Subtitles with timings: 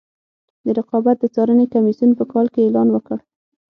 [0.63, 3.17] د رقابت د څارنې کمیسیون په کال کې اعلان وکړ.